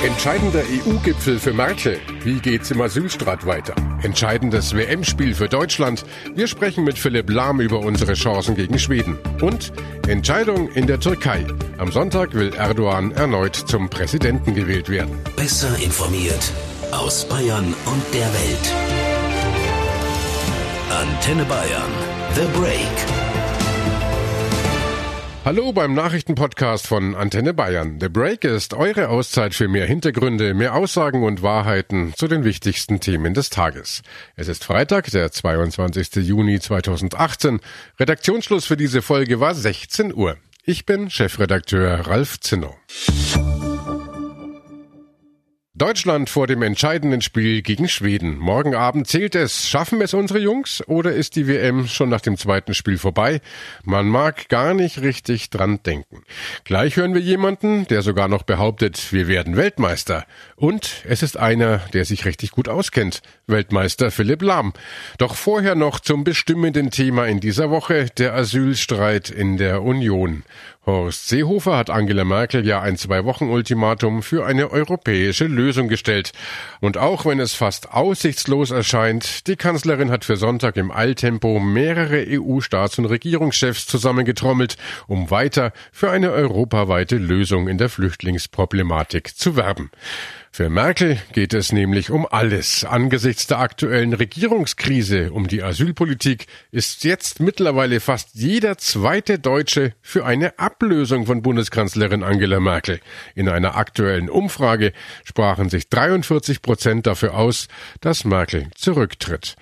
Entscheidender 0.00 0.62
EU-Gipfel 0.62 1.40
für 1.40 1.52
Merkel. 1.52 1.98
Wie 2.22 2.38
geht's 2.38 2.70
im 2.70 2.80
Asylstreit 2.80 3.44
weiter? 3.46 3.74
Entscheidendes 4.02 4.72
WM-Spiel 4.72 5.34
für 5.34 5.48
Deutschland. 5.48 6.04
Wir 6.36 6.46
sprechen 6.46 6.84
mit 6.84 6.96
Philipp 6.96 7.28
Lahm 7.28 7.60
über 7.60 7.80
unsere 7.80 8.14
Chancen 8.14 8.54
gegen 8.54 8.78
Schweden. 8.78 9.18
Und 9.42 9.72
Entscheidung 10.06 10.70
in 10.70 10.86
der 10.86 11.00
Türkei. 11.00 11.44
Am 11.78 11.90
Sonntag 11.90 12.32
will 12.32 12.54
Erdogan 12.54 13.10
erneut 13.10 13.56
zum 13.56 13.90
Präsidenten 13.90 14.54
gewählt 14.54 14.88
werden. 14.88 15.18
Besser 15.34 15.76
informiert 15.82 16.52
aus 16.92 17.28
Bayern 17.28 17.74
und 17.86 18.14
der 18.14 18.32
Welt. 18.34 18.72
Antenne 20.90 21.44
Bayern. 21.44 21.90
The 22.36 22.46
Break. 22.56 23.27
Hallo 25.48 25.72
beim 25.72 25.94
Nachrichtenpodcast 25.94 26.86
von 26.86 27.14
Antenne 27.14 27.54
Bayern. 27.54 27.96
The 28.02 28.10
Break 28.10 28.44
ist 28.44 28.74
eure 28.74 29.08
Auszeit 29.08 29.54
für 29.54 29.66
mehr 29.66 29.86
Hintergründe, 29.86 30.52
mehr 30.52 30.74
Aussagen 30.74 31.22
und 31.22 31.42
Wahrheiten 31.42 32.12
zu 32.14 32.28
den 32.28 32.44
wichtigsten 32.44 33.00
Themen 33.00 33.32
des 33.32 33.48
Tages. 33.48 34.02
Es 34.36 34.48
ist 34.48 34.62
Freitag, 34.62 35.10
der 35.10 35.32
22. 35.32 36.16
Juni 36.16 36.60
2018. 36.60 37.60
Redaktionsschluss 37.98 38.66
für 38.66 38.76
diese 38.76 39.00
Folge 39.00 39.40
war 39.40 39.54
16 39.54 40.14
Uhr. 40.14 40.36
Ich 40.64 40.84
bin 40.84 41.08
Chefredakteur 41.08 42.06
Ralf 42.06 42.40
Zinno. 42.40 42.76
Deutschland 45.78 46.28
vor 46.28 46.48
dem 46.48 46.62
entscheidenden 46.62 47.20
Spiel 47.20 47.62
gegen 47.62 47.88
Schweden. 47.88 48.36
Morgen 48.36 48.74
Abend 48.74 49.06
zählt 49.06 49.36
es. 49.36 49.68
Schaffen 49.68 50.00
es 50.00 50.12
unsere 50.12 50.40
Jungs 50.40 50.82
oder 50.88 51.12
ist 51.12 51.36
die 51.36 51.46
WM 51.46 51.86
schon 51.86 52.08
nach 52.08 52.20
dem 52.20 52.36
zweiten 52.36 52.74
Spiel 52.74 52.98
vorbei? 52.98 53.40
Man 53.84 54.08
mag 54.08 54.48
gar 54.48 54.74
nicht 54.74 55.00
richtig 55.02 55.50
dran 55.50 55.78
denken. 55.86 56.24
Gleich 56.64 56.96
hören 56.96 57.14
wir 57.14 57.20
jemanden, 57.20 57.86
der 57.86 58.02
sogar 58.02 58.26
noch 58.26 58.42
behauptet, 58.42 59.12
wir 59.12 59.28
werden 59.28 59.56
Weltmeister. 59.56 60.26
Und 60.56 61.04
es 61.08 61.22
ist 61.22 61.36
einer, 61.36 61.78
der 61.92 62.04
sich 62.04 62.24
richtig 62.24 62.50
gut 62.50 62.68
auskennt. 62.68 63.22
Weltmeister 63.46 64.10
Philipp 64.10 64.42
Lahm. 64.42 64.72
Doch 65.18 65.36
vorher 65.36 65.76
noch 65.76 66.00
zum 66.00 66.24
bestimmenden 66.24 66.90
Thema 66.90 67.26
in 67.28 67.38
dieser 67.38 67.70
Woche, 67.70 68.06
der 68.18 68.34
Asylstreit 68.34 69.30
in 69.30 69.56
der 69.56 69.82
Union. 69.82 70.42
Horst 70.88 71.28
Seehofer 71.28 71.76
hat 71.76 71.90
Angela 71.90 72.24
Merkel 72.24 72.66
ja 72.66 72.80
ein 72.80 72.96
Zwei-Wochen-Ultimatum 72.96 74.22
für 74.22 74.46
eine 74.46 74.70
europäische 74.70 75.44
Lösung 75.44 75.88
gestellt. 75.88 76.32
Und 76.80 76.96
auch 76.96 77.26
wenn 77.26 77.40
es 77.40 77.52
fast 77.52 77.92
aussichtslos 77.92 78.70
erscheint, 78.70 79.46
die 79.48 79.56
Kanzlerin 79.56 80.10
hat 80.10 80.24
für 80.24 80.38
Sonntag 80.38 80.78
im 80.78 80.90
Eiltempo 80.90 81.60
mehrere 81.60 82.24
EU-Staats- 82.26 82.98
und 82.98 83.04
Regierungschefs 83.04 83.86
zusammengetrommelt, 83.86 84.78
um 85.06 85.30
weiter 85.30 85.74
für 85.92 86.10
eine 86.10 86.32
europaweite 86.32 87.18
Lösung 87.18 87.68
in 87.68 87.76
der 87.76 87.90
Flüchtlingsproblematik 87.90 89.36
zu 89.36 89.56
werben. 89.56 89.90
Für 90.50 90.70
Merkel 90.70 91.18
geht 91.32 91.54
es 91.54 91.72
nämlich 91.72 92.10
um 92.10 92.26
alles. 92.28 92.84
Angesichts 92.84 93.46
der 93.46 93.60
aktuellen 93.60 94.12
Regierungskrise 94.12 95.30
um 95.32 95.46
die 95.46 95.62
Asylpolitik 95.62 96.46
ist 96.72 97.04
jetzt 97.04 97.40
mittlerweile 97.40 98.00
fast 98.00 98.30
jeder 98.34 98.78
zweite 98.78 99.38
Deutsche 99.38 99.94
für 100.00 100.24
eine 100.24 100.58
Ablösung 100.58 101.26
von 101.26 101.42
Bundeskanzlerin 101.42 102.22
Angela 102.22 102.60
Merkel. 102.60 103.00
In 103.34 103.48
einer 103.48 103.76
aktuellen 103.76 104.28
Umfrage 104.30 104.92
sprachen 105.24 105.68
sich 105.68 105.88
43 105.90 106.62
Prozent 106.62 107.06
dafür 107.06 107.34
aus, 107.34 107.68
dass 108.00 108.24
Merkel 108.24 108.68
zurücktritt. 108.74 109.56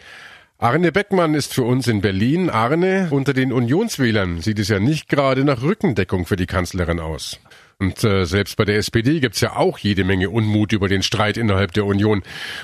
Arne 0.59 0.91
Beckmann 0.91 1.35
ist 1.35 1.53
für 1.53 1.65
uns 1.65 1.87
in 1.87 2.01
Berlin. 2.01 2.49
Arne, 2.49 3.09
unter 3.11 3.35
den 3.35 3.53
Unionswählern 3.53 4.41
sieht 4.41 4.59
es 4.59 4.69
ja 4.69 4.79
nicht 4.79 5.11
gerade 5.11 5.45
nach 5.45 5.61
Rückendeckung 5.61 6.25
für 6.25 6.37
die 6.37 6.47
Kanzlerin 6.47 6.99
aus. 6.99 7.39
Und 7.79 8.03
äh, 8.05 8.25
selbst 8.25 8.57
bei 8.57 8.65
der 8.65 8.77
SPD 8.77 9.21
gibt's 9.21 9.41
ja 9.41 9.57
auch 9.57 9.79
jede 9.79 10.05
Menge 10.05 10.31
Unmut 10.31 10.73
über 10.73 10.89
den 10.89 11.03
Streit 11.03 11.37
innerhalb 11.37 11.73
der 11.73 11.85
Union. 11.85 12.23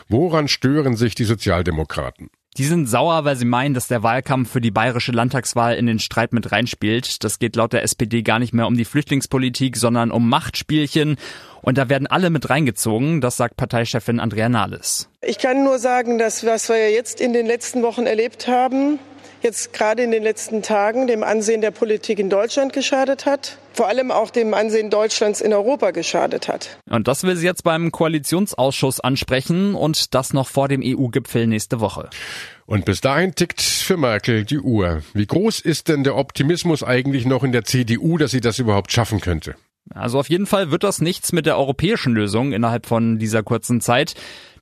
Woran 0.09 0.49
stören 0.49 0.97
sich 0.97 1.15
die 1.15 1.25
Sozialdemokraten? 1.25 2.31
Die 2.59 2.65
sind 2.65 2.87
sauer, 2.87 3.25
weil 3.25 3.37
sie 3.37 3.47
meinen, 3.47 3.73
dass 3.73 3.89
der 3.89 4.03
Wahlkampf 4.03 4.51
für 4.51 4.61
die 4.61 4.71
bayerische 4.71 5.13
Landtagswahl 5.13 5.75
in 5.75 5.87
den 5.87 5.99
Streit 5.99 6.35
mit 6.35 6.53
reinspielt. 6.53 7.25
Das 7.25 7.39
geht 7.39 7.57
laut 7.57 7.73
der 7.73 7.83
SPD 7.83 8.23
gar 8.23 8.39
nicht 8.39 8.53
mehr 8.53 8.67
um 8.67 8.77
die 8.77 8.85
Flüchtlingspolitik, 8.85 9.79
sondern 9.79 10.11
um 10.11 10.29
Machtspielchen. 10.29 11.17
Und 11.63 11.79
da 11.79 11.89
werden 11.89 12.07
alle 12.07 12.29
mit 12.29 12.51
reingezogen, 12.51 13.23
das 13.23 13.39
sagt 13.39 13.57
Parteichefin 13.57 14.21
Andrea 14.21 14.51
Nahles. 14.51 15.09
Ich 15.23 15.39
kann 15.39 15.65
nur 15.65 15.79
sagen, 15.79 16.19
dass 16.19 16.45
was 16.45 16.69
wir 16.69 16.91
jetzt 16.91 17.23
in 17.23 17.33
den 17.33 17.47
letzten 17.47 17.83
Wochen 17.83 18.05
erlebt 18.05 18.49
haben, 18.49 18.99
jetzt 19.43 19.73
gerade 19.73 20.03
in 20.03 20.11
den 20.11 20.23
letzten 20.23 20.63
Tagen 20.63 21.07
dem 21.07 21.23
Ansehen 21.23 21.61
der 21.61 21.71
Politik 21.71 22.19
in 22.19 22.31
Deutschland 22.31 22.73
geschadet 22.73 23.27
hat, 23.27 23.59
vor 23.73 23.89
allem 23.89 24.11
auch 24.11 24.31
dem 24.31 24.55
Ansehen 24.55 24.91
Deutschlands 24.91 25.41
in 25.41 25.53
Europa 25.53 25.91
geschadet 25.91 26.49
hat. 26.49 26.79
Und 26.89 27.09
das 27.09 27.25
will 27.25 27.37
sie 27.37 27.47
jetzt 27.47 27.65
beim 27.65 27.93
Koalitionsausschuss 27.93 29.01
ansprechen 29.01 29.75
und 29.75 30.15
das 30.15 30.33
noch 30.33 30.49
vor 30.49 30.69
dem 30.69 30.83
EU-Gipfel 30.85 31.47
nächste 31.47 31.81
Woche. 31.81 32.09
Und 32.67 32.85
bis 32.85 33.01
dahin 33.01 33.35
tickt 33.35 33.61
für 33.61 33.97
Merkel 33.97 34.45
die 34.45 34.59
Uhr. 34.59 35.03
Wie 35.15 35.27
groß 35.27 35.61
ist 35.61 35.89
denn 35.89 36.05
der 36.05 36.17
Optimismus 36.17 36.83
eigentlich 36.83 37.27
noch 37.27 37.45
in 37.45 37.53
der 37.53 37.65
CDU, 37.65 38.19
dass 38.19 38.31
sie 38.31 38.41
das 38.41 38.59
überhaupt 38.59 38.93
schaffen 38.93 39.21
könnte? 39.21 39.57
Also 39.95 40.19
auf 40.19 40.31
jeden 40.31 40.47
Fall 40.47 40.71
wird 40.71 40.85
das 40.85 41.01
nichts 41.01 41.33
mit 41.33 41.45
der 41.45 41.59
europäischen 41.59 42.15
Lösung 42.15 42.53
innerhalb 42.53 42.87
von 42.87 43.19
dieser 43.19 43.43
kurzen 43.43 43.81
Zeit. 43.81 44.15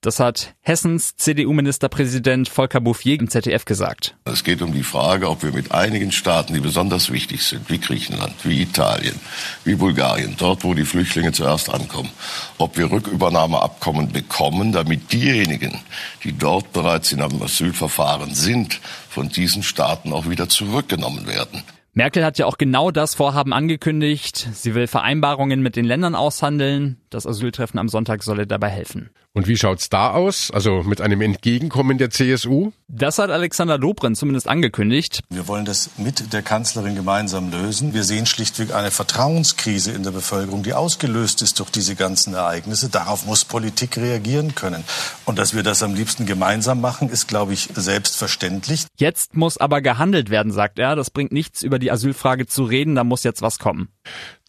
Das 0.03 0.19
hat 0.19 0.55
Hessens 0.63 1.15
CDU-Ministerpräsident 1.17 2.49
Volker 2.49 2.81
Bouffier 2.81 3.21
im 3.21 3.29
ZDF 3.29 3.67
gesagt. 3.67 4.17
Es 4.25 4.45
geht 4.45 4.63
um 4.63 4.73
die 4.73 4.83
Frage, 4.83 5.29
ob 5.29 5.43
wir 5.43 5.53
mit 5.53 5.73
einigen 5.73 6.11
Staaten, 6.11 6.55
die 6.55 6.61
besonders 6.61 7.13
wichtig 7.13 7.43
sind, 7.43 7.69
wie 7.69 7.79
Griechenland, 7.79 8.33
wie 8.45 8.63
Italien, 8.63 9.21
wie 9.65 9.75
Bulgarien, 9.75 10.37
dort, 10.39 10.65
wo 10.65 10.73
die 10.73 10.87
Flüchtlinge 10.87 11.33
zuerst 11.33 11.69
ankommen, 11.69 12.09
ob 12.57 12.79
wir 12.79 12.91
Rückübernahmeabkommen 12.91 14.11
bekommen, 14.11 14.73
damit 14.73 15.13
diejenigen, 15.13 15.79
die 16.25 16.33
dort 16.33 16.73
bereits 16.73 17.13
in 17.13 17.21
einem 17.21 17.43
Asylverfahren 17.43 18.35
sind, 18.35 18.81
von 19.11 19.29
diesen 19.29 19.63
Staaten 19.63 20.15
auch 20.15 20.31
wieder 20.31 20.49
zurückgenommen 20.49 21.27
werden. 21.27 21.63
Merkel 21.93 22.25
hat 22.25 22.39
ja 22.39 22.47
auch 22.47 22.57
genau 22.57 22.93
das 22.93 23.17
Vorhaben 23.17 23.53
angekündigt. 23.53 24.49
Sie 24.53 24.75
will 24.75 24.87
Vereinbarungen 24.87 25.61
mit 25.61 25.75
den 25.75 25.85
Ländern 25.85 26.15
aushandeln. 26.15 27.01
Das 27.11 27.27
Asyltreffen 27.27 27.81
am 27.81 27.89
Sonntag 27.89 28.23
solle 28.23 28.47
dabei 28.47 28.69
helfen. 28.69 29.11
Und 29.33 29.47
wie 29.47 29.57
schaut's 29.57 29.89
da 29.89 30.11
aus? 30.11 30.51
Also 30.51 30.83
mit 30.83 31.01
einem 31.01 31.21
Entgegenkommen 31.21 31.99
der 31.99 32.11
CSU? 32.11 32.73
Das 32.89 33.19
hat 33.19 33.31
Alexander 33.31 33.79
Dobrindt 33.79 34.17
zumindest 34.17 34.49
angekündigt. 34.49 35.21
Wir 35.29 35.47
wollen 35.47 35.65
das 35.65 35.91
mit 35.99 36.33
der 36.33 36.43
Kanzlerin 36.43 36.97
gemeinsam 36.97 37.53
lösen. 37.53 37.95
Wir 37.95 38.03
sehen 38.03 38.27
schlichtweg 38.27 38.75
eine 38.75 38.91
Vertrauenskrise 38.91 39.93
in 39.93 40.03
der 40.03 40.11
Bevölkerung, 40.11 40.65
die 40.65 40.75
ausgelöst 40.75 41.43
ist 41.43 41.61
durch 41.61 41.71
diese 41.71 41.95
ganzen 41.95 42.35
Ereignisse. 42.35 42.89
Darauf 42.89 43.25
muss 43.25 43.45
Politik 43.45 43.97
reagieren 43.99 44.57
können. 44.57 44.83
Und 45.27 45.39
dass 45.39 45.55
wir 45.55 45.63
das 45.63 45.85
am 45.85 45.95
liebsten 45.95 46.27
gemeinsam 46.27 46.81
machen, 46.81 47.09
ist, 47.09 47.29
glaube 47.29 47.53
ich, 47.53 47.69
selbstverständlich. 47.73 48.87
Jetzt 48.99 49.37
muss 49.37 49.59
aber 49.59 49.81
gehandelt 49.81 50.31
werden, 50.31 50.51
sagt 50.51 50.81
er. 50.81 50.97
Das 50.97 51.11
bringt 51.11 51.31
nichts, 51.31 51.63
über 51.63 51.79
die 51.79 51.93
Asylfrage 51.93 52.49
zu 52.49 52.65
reden. 52.65 52.97
Da 52.97 53.05
muss 53.05 53.23
jetzt 53.23 53.43
was 53.43 53.61
kommen. 53.61 53.91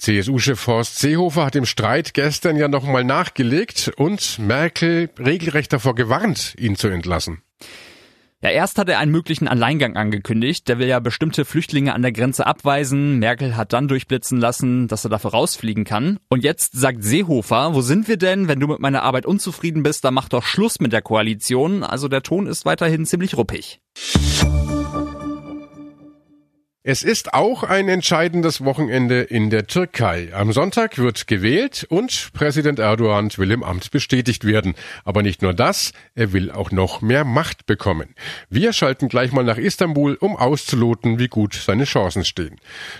CSU-Chef 0.01 0.65
Horst 0.65 0.97
Seehofer 0.97 1.45
hat 1.45 1.55
im 1.55 1.67
Streit 1.67 2.15
gestern 2.15 2.57
ja 2.57 2.67
nochmal 2.67 3.03
nachgelegt 3.03 3.91
und 3.97 4.39
Merkel 4.39 5.11
regelrecht 5.19 5.71
davor 5.71 5.93
gewarnt, 5.93 6.55
ihn 6.57 6.75
zu 6.75 6.87
entlassen. 6.87 7.43
Ja, 8.41 8.49
erst 8.49 8.79
hat 8.79 8.89
er 8.89 8.97
einen 8.97 9.11
möglichen 9.11 9.47
Alleingang 9.47 9.95
angekündigt. 9.95 10.67
Der 10.67 10.79
will 10.79 10.87
ja 10.87 10.99
bestimmte 10.99 11.45
Flüchtlinge 11.45 11.93
an 11.93 12.01
der 12.01 12.11
Grenze 12.11 12.47
abweisen. 12.47 13.19
Merkel 13.19 13.55
hat 13.55 13.73
dann 13.73 13.87
durchblitzen 13.87 14.39
lassen, 14.39 14.87
dass 14.87 15.05
er 15.05 15.11
dafür 15.11 15.29
rausfliegen 15.29 15.83
kann. 15.83 16.17
Und 16.29 16.43
jetzt 16.43 16.73
sagt 16.73 17.03
Seehofer, 17.03 17.75
wo 17.75 17.81
sind 17.81 18.07
wir 18.07 18.17
denn? 18.17 18.47
Wenn 18.47 18.59
du 18.59 18.65
mit 18.65 18.79
meiner 18.79 19.03
Arbeit 19.03 19.27
unzufrieden 19.27 19.83
bist, 19.83 20.03
dann 20.03 20.15
mach 20.15 20.29
doch 20.29 20.43
Schluss 20.43 20.79
mit 20.79 20.93
der 20.93 21.03
Koalition. 21.03 21.83
Also 21.83 22.07
der 22.07 22.23
Ton 22.23 22.47
ist 22.47 22.65
weiterhin 22.65 23.05
ziemlich 23.05 23.37
ruppig. 23.37 23.79
Es 26.83 27.03
ist 27.03 27.35
auch 27.35 27.61
ein 27.61 27.87
entscheidendes 27.89 28.65
Wochenende 28.65 29.21
in 29.21 29.51
der 29.51 29.67
Türkei. 29.67 30.29
Am 30.33 30.51
Sonntag 30.51 30.97
wird 30.97 31.27
gewählt 31.27 31.85
und 31.87 32.31
Präsident 32.33 32.79
Erdogan 32.79 33.29
will 33.37 33.51
im 33.51 33.61
Amt 33.61 33.91
bestätigt 33.91 34.45
werden. 34.45 34.73
Aber 35.05 35.21
nicht 35.21 35.43
nur 35.43 35.53
das, 35.53 35.93
er 36.15 36.33
will 36.33 36.49
auch 36.49 36.71
noch 36.71 37.01
mehr 37.01 37.23
Macht 37.23 37.67
bekommen. 37.67 38.15
Wir 38.49 38.73
schalten 38.73 39.09
gleich 39.09 39.31
mal 39.31 39.43
nach 39.43 39.59
Istanbul, 39.59 40.15
um 40.15 40.35
auszuloten, 40.35 41.19
wie 41.19 41.27
gut 41.27 41.53
seine 41.53 41.83
Chancen 41.83 42.25
stehen. 42.25 42.59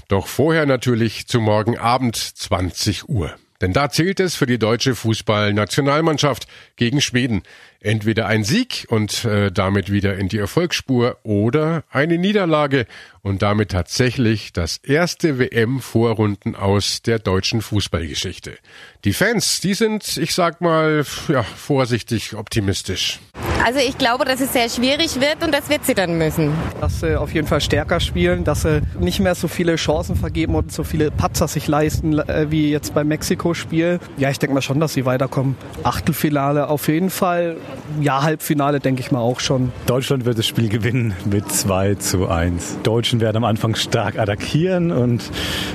Doch 0.09 0.27
vorher 0.27 0.67
natürlich 0.67 1.25
zu 1.25 1.41
morgen 1.41 1.79
Abend 1.79 2.17
20 2.17 3.09
Uhr. 3.09 3.33
Denn 3.61 3.73
da 3.73 3.89
zählt 3.89 4.19
es 4.19 4.35
für 4.35 4.47
die 4.47 4.57
deutsche 4.57 4.95
Fußballnationalmannschaft 4.95 6.47
gegen 6.75 6.99
Schweden. 6.99 7.43
Entweder 7.79 8.27
ein 8.27 8.43
Sieg 8.43 8.85
und 8.89 9.25
äh, 9.25 9.51
damit 9.51 9.91
wieder 9.91 10.15
in 10.17 10.27
die 10.27 10.37
Erfolgsspur 10.37 11.17
oder 11.23 11.83
eine 11.89 12.17
Niederlage 12.17 12.85
und 13.21 13.41
damit 13.41 13.69
tatsächlich 13.69 14.51
das 14.53 14.77
erste 14.77 15.39
WM-Vorrunden 15.39 16.55
aus 16.55 17.01
der 17.01 17.19
deutschen 17.19 17.61
Fußballgeschichte. 17.61 18.57
Die 19.03 19.13
Fans, 19.13 19.61
die 19.61 19.73
sind, 19.73 20.17
ich 20.17 20.33
sag 20.35 20.61
mal, 20.61 21.03
ja, 21.27 21.43
vorsichtig 21.43 22.35
optimistisch. 22.35 23.19
Also 23.63 23.79
ich 23.79 23.97
glaube, 23.97 24.25
dass 24.25 24.41
es 24.41 24.53
sehr 24.53 24.69
schwierig 24.69 25.19
wird 25.21 25.43
und 25.43 25.53
das 25.53 25.69
wird 25.69 25.85
sie 25.85 25.93
dann 25.93 26.17
müssen. 26.17 26.51
Dass 26.79 27.01
sie 27.01 27.15
auf 27.19 27.33
jeden 27.33 27.47
Fall 27.47 27.61
stärker 27.61 27.99
spielen, 27.99 28.43
dass 28.43 28.63
sie 28.63 28.81
nicht 28.99 29.19
mehr 29.19 29.35
so 29.35 29.47
viele 29.47 29.75
Chancen 29.75 30.15
vergeben 30.15 30.55
und 30.55 30.71
so 30.71 30.83
viele 30.83 31.11
Patzer 31.11 31.47
sich 31.47 31.67
leisten, 31.67 32.17
äh, 32.17 32.47
wie 32.49 32.71
jetzt 32.71 32.93
beim 32.93 33.07
Mexiko-Spiel. 33.07 33.99
Ja, 34.17 34.29
ich 34.29 34.39
denke 34.39 34.55
mal 34.55 34.61
schon, 34.61 34.79
dass 34.79 34.93
sie 34.93 35.05
weiterkommen. 35.05 35.55
Achtelfinale 35.83 36.69
auf 36.69 36.87
jeden 36.87 37.09
Fall. 37.09 37.57
Ja, 38.01 38.23
Halbfinale 38.23 38.79
denke 38.79 39.01
ich 39.01 39.11
mal 39.11 39.19
auch 39.19 39.39
schon. 39.39 39.71
Deutschland 39.85 40.25
wird 40.25 40.39
das 40.39 40.47
Spiel 40.47 40.69
gewinnen 40.69 41.13
mit 41.25 41.51
2 41.51 41.95
zu 41.95 42.29
1. 42.29 42.79
Deutschen 42.83 43.19
werden 43.19 43.37
am 43.37 43.43
Anfang 43.43 43.75
stark 43.75 44.17
attackieren 44.17 44.91
und 44.91 45.29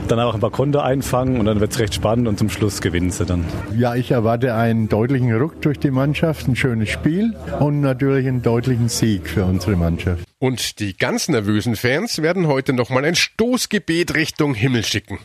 dann 0.08 0.18
auch 0.18 0.34
ein 0.34 0.40
paar 0.40 0.50
Konter 0.50 0.84
einfangen 0.84 1.38
und 1.38 1.46
dann 1.46 1.60
wird 1.60 1.72
es 1.72 1.78
recht 1.78 1.94
spannend 1.94 2.26
und 2.26 2.38
zum 2.38 2.50
Schluss 2.50 2.80
gewinnen 2.80 3.10
sie 3.10 3.26
dann. 3.26 3.44
Ja, 3.76 3.94
ich 3.94 4.10
erwarte 4.10 4.54
einen 4.54 4.88
deutlichen 4.88 5.32
Ruck 5.36 5.60
durch 5.62 5.78
die 5.78 5.90
Mannschaft, 5.90 6.48
ein 6.48 6.56
schönes 6.56 6.88
Spiel 6.88 7.34
und 7.60 7.75
natürlich 7.80 8.26
einen 8.26 8.42
deutlichen 8.42 8.88
Sieg 8.88 9.28
für 9.28 9.44
unsere 9.44 9.76
Mannschaft. 9.76 10.24
Und 10.38 10.80
die 10.80 10.96
ganz 10.96 11.28
nervösen 11.28 11.76
Fans 11.76 12.22
werden 12.22 12.46
heute 12.46 12.72
nochmal 12.72 13.04
ein 13.04 13.14
Stoßgebet 13.14 14.14
Richtung 14.14 14.54
Himmel 14.54 14.84
schicken. 14.84 15.18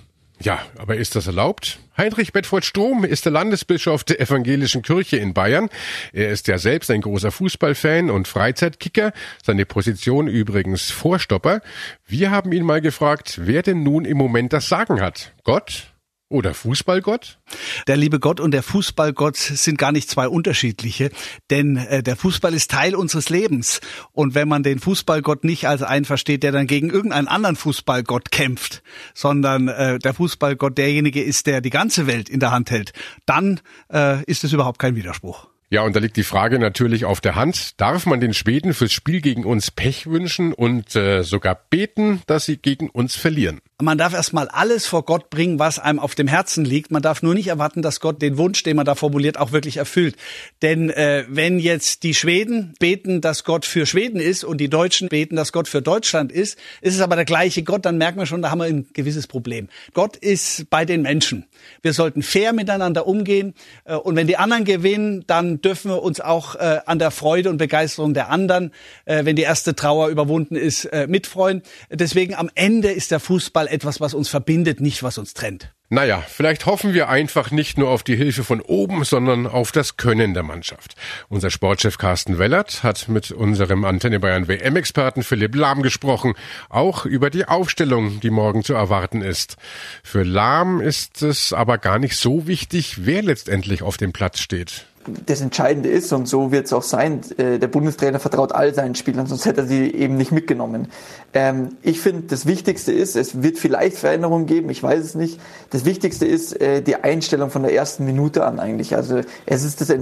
Ja, 0.44 0.60
aber 0.78 0.96
ist 0.96 1.16
das 1.16 1.28
erlaubt? 1.28 1.78
Heinrich 1.98 2.34
Bedford 2.34 2.66
Strom 2.66 3.04
ist 3.04 3.26
der 3.26 3.32
Landesbischof 3.32 4.04
der 4.04 4.20
evangelischen 4.20 4.82
Kirche 4.82 5.18
in 5.18 5.36
Bayern. 5.36 5.70
Er 6.14 6.32
ist 6.32 6.48
ja 6.48 6.58
selbst 6.58 6.90
ein 6.90 7.02
großer 7.02 7.32
Fußballfan 7.32 8.10
und 8.10 8.28
Freizeitkicker, 8.28 9.14
seine 9.44 9.68
Position 9.68 10.28
übrigens 10.28 10.90
Vorstopper. 10.90 11.62
Wir 12.08 12.32
haben 12.32 12.52
ihn 12.54 12.66
mal 12.66 12.82
gefragt, 12.82 13.42
wer 13.44 13.62
denn 13.62 13.84
nun 13.84 14.04
im 14.04 14.18
Moment 14.18 14.52
das 14.52 14.68
Sagen 14.68 15.00
hat. 15.00 15.32
Gott 15.44 15.91
oder 16.32 16.54
Fußballgott? 16.54 17.40
Der 17.88 17.98
liebe 17.98 18.20
Gott 18.20 18.40
und 18.40 18.52
der 18.52 18.64
Fußballgott 18.64 19.36
sind 19.36 19.78
gar 19.78 19.92
nicht 19.92 20.10
zwei 20.10 20.28
unterschiedliche, 20.28 21.12
denn 21.50 21.78
äh, 21.78 22.02
der 22.02 22.16
Fußball 22.16 22.54
ist 22.54 22.72
Teil 22.72 22.96
unseres 22.96 23.30
Lebens. 23.30 23.82
Und 24.14 24.34
wenn 24.34 24.48
man 24.48 24.64
den 24.64 24.80
Fußballgott 24.80 25.44
nicht 25.44 25.68
als 25.68 25.84
einen 25.84 26.06
versteht, 26.06 26.44
der 26.44 26.52
dann 26.52 26.68
gegen 26.68 26.90
irgendeinen 26.90 27.28
anderen 27.28 27.56
Fußballgott 27.56 28.32
kämpft, 28.32 28.82
sondern 29.14 29.68
äh, 29.68 30.00
der 30.00 30.14
Fußballgott 30.14 30.78
derjenige 30.78 31.22
ist, 31.22 31.48
der 31.48 31.62
die 31.62 31.70
ganze 31.70 32.08
Welt 32.08 32.30
in 32.30 32.40
der 32.40 32.52
Hand 32.52 32.72
hält, 32.72 32.94
dann 33.26 33.60
äh, 33.92 34.24
ist 34.24 34.44
es 34.44 34.54
überhaupt 34.54 34.80
kein 34.80 34.96
Widerspruch. 34.96 35.51
Ja, 35.74 35.84
und 35.84 35.96
da 35.96 36.02
liegt 36.02 36.18
die 36.18 36.26
Frage 36.26 36.60
natürlich 36.60 37.06
auf 37.06 37.22
der 37.22 37.36
Hand. 37.36 37.80
Darf 37.80 38.06
man 38.06 38.20
den 38.20 38.34
Schweden 38.34 38.74
fürs 38.74 38.92
Spiel 38.92 39.22
gegen 39.22 39.46
uns 39.46 39.72
Pech 39.72 40.06
wünschen 40.06 40.52
und 40.52 40.98
äh, 40.98 41.24
sogar 41.24 41.58
beten, 41.70 42.22
dass 42.28 42.46
sie 42.46 42.58
gegen 42.58 42.90
uns 42.90 43.16
verlieren? 43.16 43.62
Man 43.82 43.98
darf 43.98 44.14
erstmal 44.14 44.50
alles 44.50 44.86
vor 44.86 45.06
Gott 45.06 45.30
bringen, 45.30 45.60
was 45.60 45.80
einem 45.80 46.00
auf 46.00 46.14
dem 46.14 46.28
Herzen 46.28 46.66
liegt. 46.66 46.92
Man 46.92 47.02
darf 47.02 47.24
nur 47.24 47.34
nicht 47.34 47.48
erwarten, 47.48 47.82
dass 47.82 48.02
Gott 48.02 48.22
den 48.22 48.38
Wunsch, 48.38 48.64
den 48.64 48.76
man 48.76 48.86
da 48.86 48.96
formuliert, 48.96 49.38
auch 49.38 49.54
wirklich 49.54 49.78
erfüllt. 49.78 50.18
Denn 50.62 50.90
äh, 50.90 51.24
wenn 51.30 51.58
jetzt 51.58 52.04
die 52.04 52.14
Schweden 52.14 52.74
beten, 52.80 53.22
dass 53.22 53.46
Gott 53.46 53.66
für 53.66 53.86
Schweden 53.86 54.20
ist 54.20 54.44
und 54.44 54.58
die 54.58 54.70
Deutschen 54.70 55.08
beten, 55.08 55.38
dass 55.38 55.54
Gott 55.54 55.70
für 55.70 55.82
Deutschland 55.82 56.34
ist, 56.34 56.60
ist 56.82 56.96
es 56.96 57.02
aber 57.02 57.16
der 57.16 57.26
gleiche 57.26 57.64
Gott, 57.64 57.86
dann 57.86 57.98
merken 57.98 58.20
wir 58.20 58.26
schon, 58.26 58.42
da 58.42 58.52
haben 58.52 58.60
wir 58.60 58.66
ein 58.66 58.88
gewisses 58.92 59.26
Problem. 59.26 59.70
Gott 59.94 60.18
ist 60.18 60.70
bei 60.70 60.84
den 60.84 61.02
Menschen. 61.02 61.46
Wir 61.82 61.94
sollten 61.94 62.24
fair 62.24 62.52
miteinander 62.52 63.08
umgehen. 63.08 63.54
Äh, 63.86 63.96
und 63.96 64.18
wenn 64.18 64.28
die 64.28 64.36
anderen 64.36 64.66
gewinnen, 64.66 65.24
dann 65.28 65.61
dürfen 65.62 65.92
wir 65.92 66.04
uns 66.04 66.20
auch 66.20 66.56
äh, 66.56 66.80
an 66.86 67.00
der 67.00 67.12
Freude 67.12 67.50
und 67.50 67.58
Begeisterung 67.58 68.14
der 68.14 68.30
anderen, 68.30 68.72
äh, 69.06 69.26
wenn 69.26 69.36
die 69.36 69.44
erste 69.44 69.76
Trauer 69.76 70.10
überwunden 70.10 70.56
ist, 70.56 70.86
äh, 70.86 71.08
mitfreuen. 71.08 71.62
Deswegen 71.90 72.36
am 72.36 72.50
Ende 72.56 72.90
ist 72.90 73.12
der 73.12 73.20
Fußball 73.20 73.68
etwas, 73.68 74.02
was 74.02 74.14
uns 74.14 74.30
verbindet, 74.30 74.82
nicht 74.82 75.04
was 75.04 75.18
uns 75.18 75.34
trennt. 75.34 75.72
Naja, 75.94 76.24
vielleicht 76.26 76.68
hoffen 76.68 76.94
wir 76.94 77.10
einfach 77.10 77.52
nicht 77.52 77.78
nur 77.78 77.90
auf 77.90 78.02
die 78.02 78.16
Hilfe 78.16 78.46
von 78.46 78.62
oben, 78.62 79.04
sondern 79.04 79.46
auf 79.46 79.74
das 79.74 79.98
Können 79.98 80.34
der 80.34 80.42
Mannschaft. 80.42 80.96
Unser 81.28 81.50
Sportchef 81.50 81.98
Carsten 81.98 82.40
Wellert 82.40 82.82
hat 82.82 83.10
mit 83.10 83.32
unserem 83.32 83.84
Antenne 83.84 84.22
Bayern 84.22 84.48
WM-Experten 84.48 85.22
Philipp 85.22 85.54
Lahm 85.54 85.82
gesprochen, 85.82 86.34
auch 86.70 87.06
über 87.06 87.30
die 87.30 87.46
Aufstellung, 87.46 88.22
die 88.22 88.30
morgen 88.30 88.64
zu 88.64 88.74
erwarten 88.74 89.22
ist. 89.22 89.58
Für 90.02 90.24
Lahm 90.24 90.80
ist 90.80 91.24
es 91.24 91.52
aber 91.52 91.78
gar 91.78 92.00
nicht 92.00 92.16
so 92.16 92.48
wichtig, 92.48 93.06
wer 93.06 93.22
letztendlich 93.22 93.84
auf 93.84 93.98
dem 93.98 94.14
Platz 94.14 94.40
steht 94.40 94.86
das 95.26 95.42
Entscheidende 95.42 95.90
ist, 95.90 96.12
und 96.14 96.28
so 96.28 96.52
wird 96.52 96.66
es 96.66 96.74
auch 96.74 96.84
sein, 96.84 97.22
äh, 97.38 97.60
der 97.60 97.68
Bundestrainer 97.68 98.20
vertraut 98.20 98.52
all 98.52 98.74
seinen 98.74 98.96
Spielern, 98.96 99.26
sonst 99.26 99.46
hätte 99.46 99.62
er 99.62 99.68
sie 99.68 99.92
eben 99.92 100.16
nicht 100.18 100.32
mitgenommen. 100.32 100.88
Ähm, 101.34 101.70
ich 101.82 102.00
finde, 102.00 102.24
das 102.28 102.46
Wichtigste 102.46 102.92
ist, 102.92 103.16
es 103.16 103.42
wird 103.42 103.58
vielleicht 103.58 103.98
Veränderungen 103.98 104.46
geben, 104.46 104.70
ich 104.70 104.82
weiß 104.82 105.04
es 105.04 105.16
nicht. 105.16 105.40
Das 105.70 105.86
Wichtigste 105.86 106.26
ist 106.26 106.60
äh, 106.62 106.82
die 106.82 106.96
Einstellung 106.96 107.50
von 107.50 107.64
der 107.64 107.74
ersten 107.74 108.06
Minute 108.06 108.46
an 108.46 108.60
eigentlich. 108.60 108.96
Also 108.96 109.22
es 109.46 109.64
ist 109.64 109.82
das, 109.82 109.94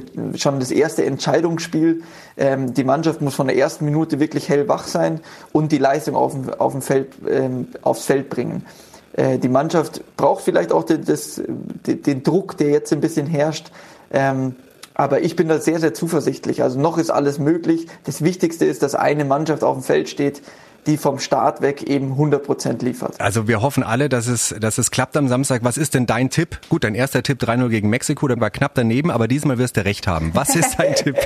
schon 0.42 0.60
das 0.60 0.72
erste 0.72 1.06
Entscheidungsspiel. 1.06 2.02
Ähm, 2.38 2.74
die 2.74 2.84
Mannschaft 2.84 3.22
muss 3.22 3.36
von 3.36 3.48
der 3.48 3.58
ersten 3.58 3.86
Minute 3.86 4.20
wirklich 4.20 4.50
hellwach 4.50 4.88
sein 4.88 5.22
und 5.52 5.72
die 5.72 5.78
Leistung 5.78 6.16
auf 6.16 6.34
dem, 6.34 6.50
auf 6.54 6.74
dem 6.74 6.82
Feld, 6.82 7.14
ähm, 7.28 7.68
aufs 7.82 8.06
Feld 8.06 8.30
bringen 8.30 8.66
äh, 9.14 9.38
die 9.38 9.50
Mannschaft 9.50 10.02
braucht 10.18 10.44
vielleicht 10.44 10.72
auch 10.72 10.84
den, 10.84 11.04
das, 11.04 11.42
den 11.46 12.24
Druck, 12.24 12.58
der 12.58 12.70
jetzt 12.70 12.94
ein 12.94 13.02
bisschen 13.02 13.26
herrscht, 13.26 13.72
ähm, 14.12 14.56
aber 15.00 15.22
ich 15.22 15.38
bin 15.38 15.48
da 15.48 15.60
sehr, 15.60 15.80
sehr 15.80 15.94
zuversichtlich. 15.94 16.62
Also 16.62 16.78
noch 16.78 16.98
ist 16.98 17.10
alles 17.10 17.40
möglich. 17.40 17.88
Das 18.04 18.22
Wichtigste 18.22 18.66
ist, 18.66 18.84
dass 18.84 18.96
eine 18.96 19.24
Mannschaft 19.24 19.64
auf 19.64 19.78
dem 19.78 19.82
Feld 19.82 20.10
steht, 20.10 20.42
die 20.88 20.98
vom 20.98 21.20
Start 21.20 21.62
weg 21.62 21.84
eben 21.84 22.12
100 22.12 22.44
Prozent 22.44 22.82
liefert. 22.82 23.16
Also 23.18 23.48
wir 23.48 23.62
hoffen 23.62 23.82
alle, 23.82 24.10
dass 24.10 24.28
es, 24.28 24.54
dass 24.60 24.78
es 24.78 24.92
klappt 24.92 25.16
am 25.16 25.30
Samstag. 25.30 25.64
Was 25.64 25.78
ist 25.78 25.94
denn 25.94 26.06
dein 26.06 26.30
Tipp? 26.30 26.60
Gut, 26.68 26.84
dein 26.84 26.96
erster 26.96 27.24
Tipp 27.24 27.42
3-0 27.42 27.70
gegen 27.70 27.90
Mexiko, 27.90 28.28
dann 28.28 28.42
war 28.42 28.50
knapp 28.50 28.74
daneben, 28.76 29.10
aber 29.10 29.30
diesmal 29.30 29.58
wirst 29.58 29.78
du 29.78 29.86
recht 29.86 30.06
haben. 30.06 30.32
Was 30.34 30.54
ist 30.54 30.78
dein 30.78 30.94
Tipp? 30.96 31.16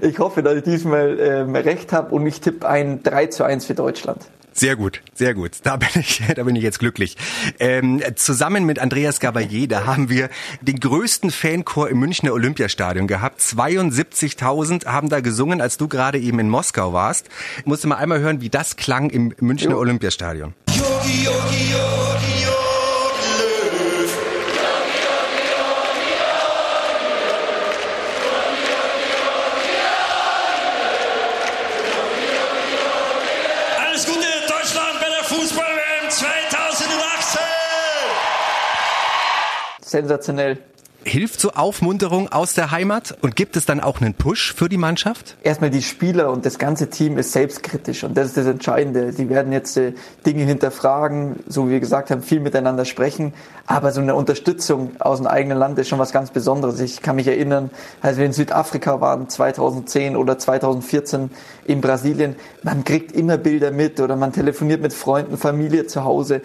Ich 0.00 0.18
hoffe, 0.18 0.42
dass 0.42 0.56
ich 0.56 0.62
diesmal 0.64 1.18
ähm, 1.20 1.54
recht 1.54 1.92
habe 1.92 2.14
und 2.14 2.26
ich 2.26 2.40
tippe 2.40 2.66
ein 2.66 3.02
3 3.02 3.26
zu 3.26 3.44
1 3.44 3.66
für 3.66 3.74
Deutschland. 3.74 4.18
Sehr 4.52 4.76
gut, 4.76 5.00
sehr 5.14 5.34
gut. 5.34 5.52
Da 5.62 5.76
bin 5.76 5.88
ich, 5.94 6.22
da 6.36 6.42
bin 6.42 6.56
ich 6.56 6.62
jetzt 6.62 6.78
glücklich. 6.78 7.16
Ähm, 7.58 8.02
zusammen 8.16 8.64
mit 8.64 8.78
Andreas 8.78 9.20
Gabalier, 9.20 9.68
da 9.68 9.86
haben 9.86 10.08
wir 10.08 10.28
den 10.60 10.78
größten 10.78 11.30
Fanchor 11.30 11.88
im 11.88 11.98
Münchner 11.98 12.32
Olympiastadion 12.32 13.06
gehabt. 13.06 13.40
72.000 13.40 14.86
haben 14.86 15.08
da 15.08 15.20
gesungen, 15.20 15.60
als 15.60 15.76
du 15.76 15.88
gerade 15.88 16.18
eben 16.18 16.38
in 16.38 16.48
Moskau 16.48 16.92
warst. 16.92 17.28
Ich 17.58 17.66
musste 17.66 17.88
mal 17.88 17.96
einmal 17.96 18.20
hören, 18.20 18.40
wie 18.40 18.50
das 18.50 18.76
klang 18.76 19.10
im 19.10 19.34
Münchner 19.40 19.72
jo. 19.72 19.78
Olympiastadion. 19.78 20.54
Yogi, 20.68 21.24
Yogi, 21.24 21.72
Yogi, 21.72 22.11
sensationell. 39.92 40.58
Hilft 41.04 41.40
so 41.40 41.50
Aufmunterung 41.50 42.30
aus 42.30 42.54
der 42.54 42.70
Heimat 42.70 43.16
und 43.22 43.34
gibt 43.34 43.56
es 43.56 43.66
dann 43.66 43.80
auch 43.80 44.00
einen 44.00 44.14
Push 44.14 44.54
für 44.54 44.68
die 44.68 44.76
Mannschaft? 44.76 45.36
Erstmal 45.42 45.70
die 45.70 45.82
Spieler 45.82 46.30
und 46.30 46.46
das 46.46 46.58
ganze 46.58 46.90
Team 46.90 47.18
ist 47.18 47.32
selbstkritisch 47.32 48.04
und 48.04 48.16
das 48.16 48.28
ist 48.28 48.36
das 48.36 48.46
Entscheidende. 48.46 49.12
Sie 49.12 49.28
werden 49.28 49.52
jetzt 49.52 49.76
äh, 49.76 49.94
Dinge 50.24 50.44
hinterfragen, 50.44 51.40
so 51.48 51.66
wie 51.66 51.72
wir 51.72 51.80
gesagt 51.80 52.12
haben, 52.12 52.22
viel 52.22 52.38
miteinander 52.38 52.84
sprechen, 52.84 53.34
aber 53.66 53.90
so 53.90 54.00
eine 54.00 54.14
Unterstützung 54.14 54.92
aus 55.00 55.18
dem 55.18 55.26
eigenen 55.26 55.58
Land 55.58 55.76
ist 55.80 55.88
schon 55.88 55.98
was 55.98 56.12
ganz 56.12 56.30
Besonderes. 56.30 56.78
Ich 56.78 57.02
kann 57.02 57.16
mich 57.16 57.26
erinnern, 57.26 57.70
als 58.00 58.18
wir 58.18 58.24
in 58.24 58.32
Südafrika 58.32 59.00
waren, 59.00 59.28
2010 59.28 60.16
oder 60.16 60.38
2014 60.38 61.30
in 61.64 61.80
Brasilien, 61.80 62.36
man 62.62 62.84
kriegt 62.84 63.10
immer 63.10 63.38
Bilder 63.38 63.72
mit 63.72 63.98
oder 63.98 64.14
man 64.14 64.32
telefoniert 64.32 64.80
mit 64.80 64.92
Freunden, 64.92 65.36
Familie 65.36 65.86
zu 65.86 66.04
Hause 66.04 66.42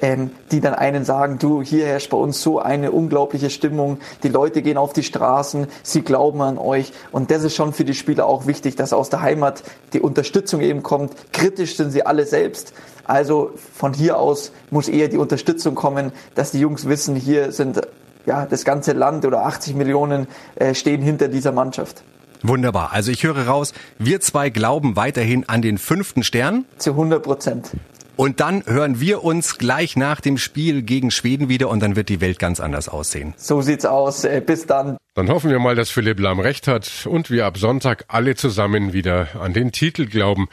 ähm, 0.00 0.30
die 0.50 0.60
dann 0.60 0.74
einen 0.74 1.04
sagen, 1.04 1.38
du, 1.38 1.62
hier 1.62 1.86
herrscht 1.86 2.10
bei 2.10 2.16
uns 2.16 2.40
so 2.42 2.58
eine 2.58 2.92
unglaubliche 2.92 3.50
Stimmung, 3.50 3.98
die 4.22 4.28
Leute 4.28 4.62
gehen 4.62 4.76
auf 4.76 4.92
die 4.92 5.02
Straßen, 5.02 5.66
sie 5.82 6.02
glauben 6.02 6.40
an 6.40 6.58
euch 6.58 6.92
und 7.12 7.30
das 7.30 7.44
ist 7.44 7.54
schon 7.54 7.72
für 7.72 7.84
die 7.84 7.94
Spieler 7.94 8.26
auch 8.26 8.46
wichtig, 8.46 8.76
dass 8.76 8.92
aus 8.92 9.10
der 9.10 9.22
Heimat 9.22 9.62
die 9.92 10.00
Unterstützung 10.00 10.60
eben 10.60 10.82
kommt. 10.82 11.12
Kritisch 11.32 11.76
sind 11.76 11.90
sie 11.90 12.04
alle 12.06 12.26
selbst, 12.26 12.72
also 13.04 13.52
von 13.74 13.92
hier 13.94 14.18
aus 14.18 14.52
muss 14.70 14.88
eher 14.88 15.08
die 15.08 15.16
Unterstützung 15.16 15.74
kommen, 15.74 16.12
dass 16.34 16.50
die 16.50 16.60
Jungs 16.60 16.86
wissen, 16.86 17.16
hier 17.16 17.52
sind 17.52 17.80
ja 18.26 18.46
das 18.46 18.64
ganze 18.64 18.92
Land 18.92 19.24
oder 19.24 19.46
80 19.46 19.74
Millionen 19.74 20.28
äh, 20.56 20.74
stehen 20.74 21.02
hinter 21.02 21.28
dieser 21.28 21.52
Mannschaft. 21.52 22.02
Wunderbar. 22.42 22.92
Also 22.92 23.10
ich 23.10 23.24
höre 23.24 23.46
raus, 23.46 23.72
wir 23.98 24.20
zwei 24.20 24.50
glauben 24.50 24.94
weiterhin 24.94 25.48
an 25.48 25.62
den 25.62 25.78
fünften 25.78 26.22
Stern. 26.22 26.66
Zu 26.76 26.90
100 26.90 27.22
Prozent. 27.22 27.70
Und 28.18 28.40
dann 28.40 28.66
hören 28.66 28.98
wir 28.98 29.22
uns 29.22 29.58
gleich 29.58 29.94
nach 29.94 30.20
dem 30.20 30.38
Spiel 30.38 30.82
gegen 30.82 31.12
Schweden 31.12 31.48
wieder 31.48 31.68
und 31.68 31.78
dann 31.80 31.94
wird 31.94 32.08
die 32.08 32.20
Welt 32.20 32.40
ganz 32.40 32.58
anders 32.58 32.88
aussehen. 32.88 33.32
So 33.36 33.62
sieht's 33.62 33.86
aus. 33.86 34.24
Äh, 34.24 34.42
bis 34.44 34.66
dann. 34.66 34.96
Dann 35.14 35.28
hoffen 35.28 35.50
wir 35.50 35.60
mal, 35.60 35.76
dass 35.76 35.90
Philipp 35.90 36.18
Lahm 36.18 36.40
recht 36.40 36.66
hat 36.66 37.06
und 37.08 37.30
wir 37.30 37.46
ab 37.46 37.58
Sonntag 37.58 38.06
alle 38.08 38.34
zusammen 38.34 38.92
wieder 38.92 39.28
an 39.40 39.52
den 39.52 39.70
Titel 39.70 40.06
glauben. 40.06 40.48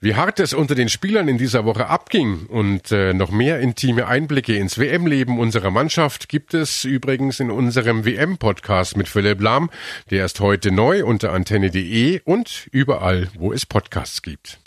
Wie 0.00 0.14
hart 0.14 0.38
es 0.38 0.54
unter 0.54 0.76
den 0.76 0.88
Spielern 0.88 1.26
in 1.26 1.38
dieser 1.38 1.64
Woche 1.64 1.88
abging 1.88 2.46
und 2.46 2.92
äh, 2.92 3.12
noch 3.14 3.32
mehr 3.32 3.58
intime 3.58 4.06
Einblicke 4.06 4.54
ins 4.54 4.78
WM-Leben 4.78 5.40
unserer 5.40 5.72
Mannschaft 5.72 6.28
gibt 6.28 6.54
es 6.54 6.84
übrigens 6.84 7.40
in 7.40 7.50
unserem 7.50 8.04
WM-Podcast 8.04 8.96
mit 8.96 9.08
Philipp 9.08 9.40
Lahm. 9.40 9.70
Der 10.12 10.24
ist 10.24 10.38
heute 10.38 10.70
neu 10.70 11.04
unter 11.04 11.32
antenne.de 11.32 12.20
und 12.24 12.68
überall, 12.70 13.26
wo 13.36 13.52
es 13.52 13.66
Podcasts 13.66 14.22
gibt. 14.22 14.60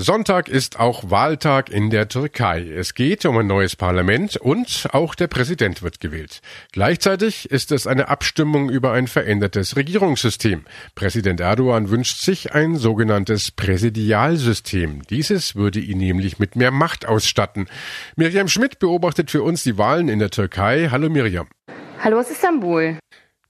Sonntag 0.00 0.48
ist 0.48 0.78
auch 0.78 1.10
Wahltag 1.10 1.70
in 1.70 1.90
der 1.90 2.06
Türkei. 2.06 2.70
Es 2.70 2.94
geht 2.94 3.24
um 3.24 3.36
ein 3.36 3.48
neues 3.48 3.74
Parlament 3.74 4.36
und 4.36 4.86
auch 4.92 5.16
der 5.16 5.26
Präsident 5.26 5.82
wird 5.82 5.98
gewählt. 5.98 6.40
Gleichzeitig 6.70 7.50
ist 7.50 7.72
es 7.72 7.88
eine 7.88 8.06
Abstimmung 8.06 8.70
über 8.70 8.92
ein 8.92 9.08
verändertes 9.08 9.74
Regierungssystem. 9.74 10.66
Präsident 10.94 11.40
Erdogan 11.40 11.90
wünscht 11.90 12.20
sich 12.20 12.54
ein 12.54 12.76
sogenanntes 12.76 13.50
Präsidialsystem. 13.50 15.02
Dieses 15.10 15.56
würde 15.56 15.80
ihn 15.80 15.98
nämlich 15.98 16.38
mit 16.38 16.54
mehr 16.54 16.70
Macht 16.70 17.08
ausstatten. 17.08 17.66
Miriam 18.14 18.46
Schmidt 18.46 18.78
beobachtet 18.78 19.32
für 19.32 19.42
uns 19.42 19.64
die 19.64 19.78
Wahlen 19.78 20.08
in 20.08 20.20
der 20.20 20.30
Türkei. 20.30 20.90
Hallo 20.92 21.10
Miriam. 21.10 21.48
Hallo 22.04 22.20
aus 22.20 22.30
Istanbul. 22.30 22.98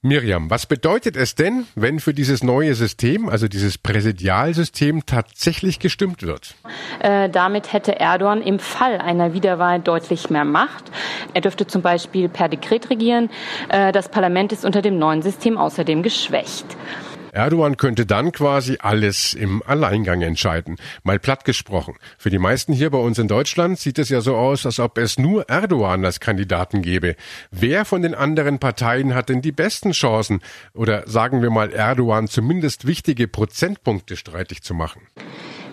Miriam, 0.00 0.48
was 0.48 0.66
bedeutet 0.66 1.16
es 1.16 1.34
denn, 1.34 1.66
wenn 1.74 1.98
für 1.98 2.14
dieses 2.14 2.44
neue 2.44 2.76
System, 2.76 3.28
also 3.28 3.48
dieses 3.48 3.78
Präsidialsystem, 3.78 5.06
tatsächlich 5.06 5.80
gestimmt 5.80 6.22
wird? 6.22 6.54
Äh, 7.00 7.28
damit 7.28 7.72
hätte 7.72 7.98
Erdogan 7.98 8.40
im 8.40 8.60
Fall 8.60 8.98
einer 8.98 9.34
Wiederwahl 9.34 9.80
deutlich 9.80 10.30
mehr 10.30 10.44
Macht. 10.44 10.84
Er 11.34 11.40
dürfte 11.40 11.66
zum 11.66 11.82
Beispiel 11.82 12.28
per 12.28 12.48
Dekret 12.48 12.90
regieren. 12.90 13.28
Äh, 13.70 13.90
das 13.90 14.08
Parlament 14.08 14.52
ist 14.52 14.64
unter 14.64 14.82
dem 14.82 15.00
neuen 15.00 15.20
System 15.20 15.58
außerdem 15.58 16.04
geschwächt. 16.04 16.76
Erdogan 17.38 17.76
könnte 17.76 18.04
dann 18.04 18.32
quasi 18.32 18.78
alles 18.80 19.32
im 19.32 19.62
Alleingang 19.64 20.22
entscheiden. 20.22 20.76
Mal 21.04 21.20
platt 21.20 21.44
gesprochen. 21.44 21.94
Für 22.18 22.30
die 22.30 22.40
meisten 22.40 22.72
hier 22.72 22.90
bei 22.90 22.98
uns 22.98 23.16
in 23.20 23.28
Deutschland 23.28 23.78
sieht 23.78 24.00
es 24.00 24.08
ja 24.08 24.20
so 24.20 24.34
aus, 24.34 24.66
als 24.66 24.80
ob 24.80 24.98
es 24.98 25.20
nur 25.20 25.48
Erdogan 25.48 26.04
als 26.04 26.18
Kandidaten 26.18 26.82
gäbe. 26.82 27.14
Wer 27.52 27.84
von 27.84 28.02
den 28.02 28.16
anderen 28.16 28.58
Parteien 28.58 29.14
hat 29.14 29.28
denn 29.28 29.40
die 29.40 29.52
besten 29.52 29.92
Chancen? 29.92 30.40
Oder 30.74 31.06
sagen 31.06 31.40
wir 31.40 31.50
mal 31.50 31.72
Erdogan 31.72 32.26
zumindest 32.26 32.88
wichtige 32.88 33.28
Prozentpunkte 33.28 34.16
streitig 34.16 34.64
zu 34.64 34.74
machen? 34.74 35.02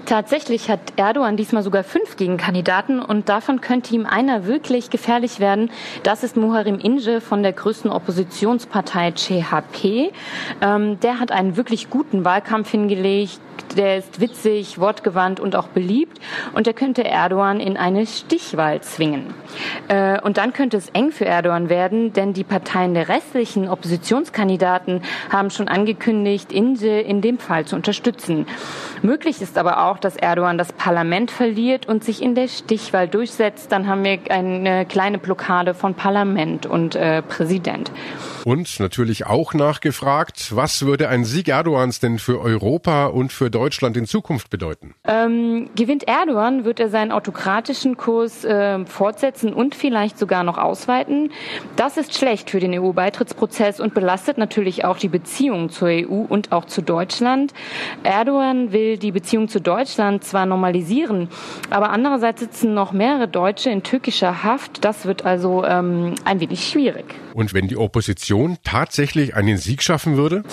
Tatsächlich 0.05 0.69
hat 0.69 0.79
Erdogan 0.97 1.35
diesmal 1.35 1.63
sogar 1.63 1.83
fünf 1.83 2.15
Gegenkandidaten 2.15 2.99
und 2.99 3.27
davon 3.27 3.59
könnte 3.59 3.95
ihm 3.95 4.05
einer 4.05 4.45
wirklich 4.45 4.91
gefährlich 4.91 5.39
werden. 5.39 5.71
Das 6.03 6.23
ist 6.23 6.37
Muharrem 6.37 6.77
Ince 6.77 7.21
von 7.21 7.41
der 7.41 7.53
größten 7.53 7.89
Oppositionspartei 7.89 9.13
CHP. 9.13 10.11
Ähm, 10.61 10.99
der 10.99 11.19
hat 11.19 11.31
einen 11.31 11.57
wirklich 11.57 11.89
guten 11.89 12.23
Wahlkampf 12.23 12.69
hingelegt, 12.69 13.39
der 13.75 13.97
ist 13.97 14.19
witzig, 14.21 14.79
wortgewandt 14.79 15.39
und 15.39 15.55
auch 15.55 15.67
beliebt 15.67 16.19
und 16.53 16.67
der 16.67 16.73
könnte 16.73 17.03
Erdogan 17.03 17.59
in 17.59 17.77
eine 17.77 18.05
Stichwahl 18.05 18.81
zwingen. 18.81 19.33
Äh, 19.87 20.21
und 20.21 20.37
dann 20.37 20.53
könnte 20.53 20.77
es 20.77 20.89
eng 20.89 21.11
für 21.11 21.25
Erdogan 21.25 21.69
werden, 21.69 22.13
denn 22.13 22.33
die 22.33 22.43
Parteien 22.43 22.93
der 22.93 23.09
restlichen 23.09 23.67
Oppositionskandidaten 23.67 25.01
haben 25.29 25.49
schon 25.49 25.67
angekündigt, 25.67 26.51
Ince 26.51 26.99
in 27.01 27.21
dem 27.21 27.37
Fall 27.39 27.65
zu 27.65 27.75
unterstützen. 27.75 28.45
Möglich 29.01 29.41
ist 29.41 29.57
aber 29.57 29.85
auch, 29.85 29.94
dass 29.99 30.15
Erdogan 30.15 30.57
das 30.57 30.73
Parlament 30.73 31.31
verliert 31.31 31.87
und 31.87 32.03
sich 32.03 32.21
in 32.21 32.35
der 32.35 32.47
Stichwahl 32.47 33.07
durchsetzt. 33.07 33.71
Dann 33.71 33.87
haben 33.87 34.03
wir 34.03 34.19
eine 34.29 34.85
kleine 34.85 35.17
Blockade 35.17 35.73
von 35.73 35.93
Parlament 35.93 36.65
und 36.65 36.95
äh, 36.95 37.21
Präsident. 37.21 37.91
Und 38.43 38.79
natürlich 38.79 39.25
auch 39.25 39.53
nachgefragt, 39.53 40.55
was 40.55 40.85
würde 40.85 41.09
ein 41.09 41.25
Sieg 41.25 41.47
Erdogans 41.47 41.99
denn 41.99 42.19
für 42.19 42.41
Europa 42.41 43.07
und 43.07 43.33
für 43.33 43.49
Deutschland 43.49 43.97
in 43.97 44.05
Zukunft 44.05 44.49
bedeuten? 44.49 44.93
Ähm, 45.03 45.69
gewinnt 45.75 46.07
Erdogan, 46.07 46.63
wird 46.63 46.79
er 46.79 46.89
seinen 46.89 47.11
autokratischen 47.11 47.97
Kurs 47.97 48.43
äh, 48.43 48.85
fortsetzen 48.85 49.53
und 49.53 49.73
vielleicht 49.73 50.19
sogar 50.19 50.43
noch 50.43 50.57
ausweiten. 50.57 51.31
Das 51.75 51.97
ist 51.97 52.13
schlecht 52.13 52.51
für 52.51 52.59
den 52.59 52.79
EU-Beitrittsprozess 52.79 53.79
und 53.79 53.93
belastet 53.93 54.37
natürlich 54.37 54.85
auch 54.85 54.97
die 54.97 55.09
Beziehungen 55.09 55.69
zur 55.69 55.87
EU 55.87 56.25
und 56.27 56.51
auch 56.51 56.65
zu 56.65 56.81
Deutschland. 56.81 57.53
Erdogan 58.03 58.71
will 58.71 58.97
die 58.97 59.11
Beziehung 59.11 59.47
zu 59.47 59.59
Deutschland 59.59 59.84
zwar 59.85 60.45
normalisieren, 60.45 61.29
aber 61.69 61.89
andererseits 61.89 62.41
sitzen 62.41 62.73
noch 62.73 62.91
mehrere 62.91 63.27
Deutsche 63.27 63.69
in 63.69 63.83
türkischer 63.83 64.43
Haft. 64.43 64.83
Das 64.83 65.05
wird 65.05 65.25
also 65.25 65.63
ähm, 65.63 66.15
ein 66.25 66.39
wenig 66.39 66.67
schwierig. 66.67 67.05
Und 67.33 67.53
wenn 67.53 67.67
die 67.67 67.77
Opposition 67.77 68.57
tatsächlich 68.63 69.35
einen 69.35 69.57
Sieg 69.57 69.83
schaffen 69.83 70.17
würde? 70.17 70.43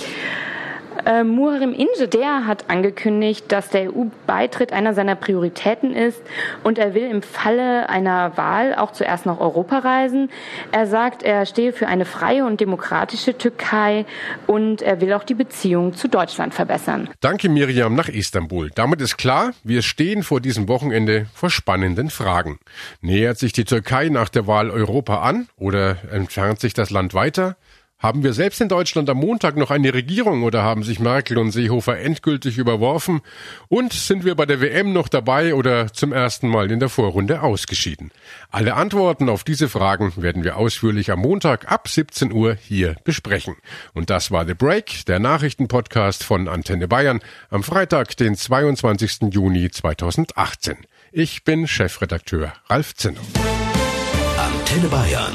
Äh, 1.04 1.24
Muharrem 1.24 1.74
Ince, 1.74 2.06
der 2.06 2.46
hat 2.46 2.70
angekündigt, 2.70 3.50
dass 3.50 3.70
der 3.70 3.92
EU-Beitritt 3.92 4.72
einer 4.72 4.94
seiner 4.94 5.16
Prioritäten 5.16 5.94
ist 5.94 6.22
und 6.62 6.78
er 6.78 6.94
will 6.94 7.10
im 7.10 7.22
Falle 7.22 7.88
einer 7.88 8.36
Wahl 8.36 8.74
auch 8.74 8.92
zuerst 8.92 9.26
nach 9.26 9.40
Europa 9.40 9.78
reisen. 9.78 10.30
Er 10.70 10.86
sagt, 10.86 11.22
er 11.24 11.44
stehe 11.46 11.72
für 11.72 11.88
eine 11.88 12.04
freie 12.04 12.44
und 12.44 12.60
demokratische 12.60 13.36
Türkei 13.36 14.06
und 14.46 14.82
er 14.82 15.00
will 15.00 15.12
auch 15.12 15.24
die 15.24 15.34
Beziehung 15.34 15.94
zu 15.94 16.08
Deutschland 16.08 16.54
verbessern. 16.54 17.08
Danke 17.20 17.48
Miriam 17.48 17.94
nach 17.94 18.08
Istanbul. 18.08 18.70
Damit 18.74 19.00
ist 19.00 19.18
klar, 19.18 19.52
wir 19.64 19.82
stehen 19.82 20.22
vor 20.22 20.40
diesem 20.40 20.68
Wochenende 20.68 21.26
vor 21.34 21.50
spannenden 21.50 22.10
Fragen. 22.10 22.58
Nähert 23.00 23.38
sich 23.38 23.52
die 23.52 23.64
Türkei 23.64 24.08
nach 24.08 24.28
der 24.28 24.46
Wahl 24.46 24.70
Europa 24.70 25.22
an 25.22 25.48
oder 25.56 25.96
entfernt 26.12 26.60
sich 26.60 26.74
das 26.74 26.90
Land 26.90 27.14
weiter? 27.14 27.56
Haben 28.02 28.24
wir 28.24 28.32
selbst 28.32 28.60
in 28.60 28.68
Deutschland 28.68 29.08
am 29.08 29.18
Montag 29.18 29.56
noch 29.56 29.70
eine 29.70 29.94
Regierung 29.94 30.42
oder 30.42 30.64
haben 30.64 30.82
sich 30.82 30.98
Merkel 30.98 31.38
und 31.38 31.52
Seehofer 31.52 32.00
endgültig 32.00 32.58
überworfen? 32.58 33.20
Und 33.68 33.92
sind 33.92 34.24
wir 34.24 34.34
bei 34.34 34.44
der 34.44 34.60
WM 34.60 34.92
noch 34.92 35.06
dabei 35.06 35.54
oder 35.54 35.92
zum 35.92 36.12
ersten 36.12 36.48
Mal 36.48 36.72
in 36.72 36.80
der 36.80 36.88
Vorrunde 36.88 37.42
ausgeschieden? 37.42 38.10
Alle 38.50 38.74
Antworten 38.74 39.28
auf 39.28 39.44
diese 39.44 39.68
Fragen 39.68 40.12
werden 40.16 40.42
wir 40.42 40.56
ausführlich 40.56 41.12
am 41.12 41.20
Montag 41.20 41.70
ab 41.70 41.86
17 41.86 42.32
Uhr 42.32 42.56
hier 42.60 42.96
besprechen. 43.04 43.54
Und 43.94 44.10
das 44.10 44.32
war 44.32 44.46
The 44.46 44.54
Break, 44.54 45.06
der 45.06 45.20
Nachrichtenpodcast 45.20 46.24
von 46.24 46.48
Antenne 46.48 46.88
Bayern 46.88 47.20
am 47.50 47.62
Freitag, 47.62 48.16
den 48.16 48.34
22. 48.34 49.32
Juni 49.32 49.70
2018. 49.70 50.76
Ich 51.12 51.44
bin 51.44 51.68
Chefredakteur 51.68 52.52
Ralf 52.68 52.96
Zinner. 52.96 53.20
Antenne 54.36 54.88
Bayern 54.88 55.34